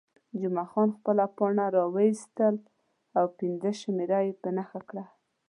جمعه 0.41 0.65
خان 0.71 0.89
خپله 0.97 1.25
پاڼه 1.37 1.65
راویستل 1.77 2.55
او 3.17 3.25
پنځمه 3.39 3.71
شمېره 3.81 4.19
یې 4.27 4.33
په 4.41 4.49
نښه 4.57 4.79
کړل. 4.89 5.05